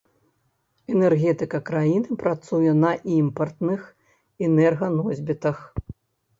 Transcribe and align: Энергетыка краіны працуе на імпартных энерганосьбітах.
Энергетыка 0.93 1.57
краіны 1.69 2.17
працуе 2.23 2.71
на 2.83 2.91
імпартных 3.19 3.81
энерганосьбітах. 4.51 5.57